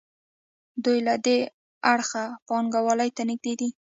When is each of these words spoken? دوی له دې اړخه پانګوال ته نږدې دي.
دوی 0.83 0.97
له 1.07 1.15
دې 1.25 1.39
اړخه 1.93 2.23
پانګوال 2.47 3.01
ته 3.15 3.21
نږدې 3.29 3.53
دي. 3.59 3.69